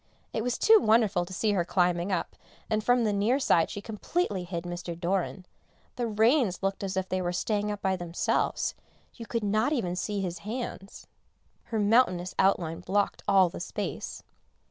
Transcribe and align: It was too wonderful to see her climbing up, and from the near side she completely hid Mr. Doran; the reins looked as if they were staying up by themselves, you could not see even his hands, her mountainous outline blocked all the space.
It 0.33 0.41
was 0.41 0.57
too 0.57 0.79
wonderful 0.81 1.25
to 1.25 1.31
see 1.31 1.51
her 1.51 1.63
climbing 1.63 2.11
up, 2.11 2.35
and 2.71 2.83
from 2.83 3.03
the 3.03 3.13
near 3.13 3.37
side 3.37 3.69
she 3.69 3.81
completely 3.81 4.45
hid 4.45 4.63
Mr. 4.63 4.99
Doran; 4.99 5.45
the 5.95 6.07
reins 6.07 6.63
looked 6.63 6.83
as 6.83 6.97
if 6.97 7.07
they 7.07 7.21
were 7.21 7.31
staying 7.31 7.69
up 7.71 7.83
by 7.83 7.95
themselves, 7.95 8.73
you 9.13 9.27
could 9.27 9.43
not 9.43 9.69
see 9.71 9.77
even 10.15 10.25
his 10.25 10.39
hands, 10.39 11.05
her 11.65 11.77
mountainous 11.77 12.33
outline 12.39 12.79
blocked 12.79 13.21
all 13.27 13.47
the 13.49 13.59
space. 13.59 14.23